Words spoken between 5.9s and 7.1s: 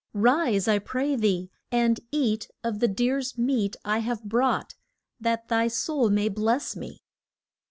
may bless me.